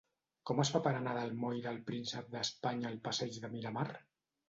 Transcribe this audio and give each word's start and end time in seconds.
Com 0.49 0.61
es 0.63 0.71
fa 0.75 0.81
per 0.87 0.93
anar 1.01 1.13
del 1.19 1.35
moll 1.45 1.61
del 1.67 1.79
Príncep 1.91 2.35
d'Espanya 2.35 2.93
al 2.93 3.01
passeig 3.11 3.43
de 3.47 3.57
Miramar? 3.59 3.89